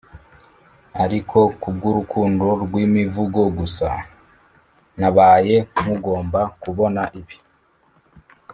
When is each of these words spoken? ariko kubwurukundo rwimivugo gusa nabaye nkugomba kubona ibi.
ariko 1.03 1.37
kubwurukundo 1.61 2.47
rwimivugo 2.63 3.41
gusa 3.57 3.87
nabaye 4.99 5.55
nkugomba 5.79 6.41
kubona 6.61 7.01
ibi. 7.19 7.37